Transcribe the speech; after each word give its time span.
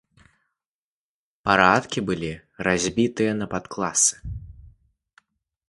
Парадкі 1.49 1.99
былі 2.09 2.31
разбітыя 2.69 3.31
на 3.43 3.51
падкласы. 3.55 4.15